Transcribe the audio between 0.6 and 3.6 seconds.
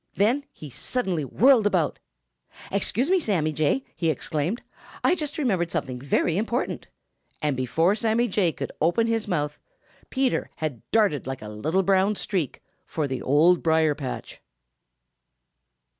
suddenly whirled about. "Excuse me, Sammy